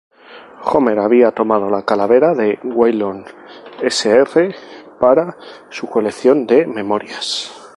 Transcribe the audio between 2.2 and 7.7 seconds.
de Waylon Sr. para su colección de "Memorias".